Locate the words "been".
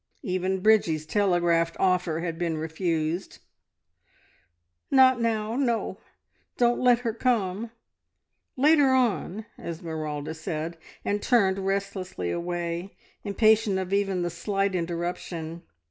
2.39-2.57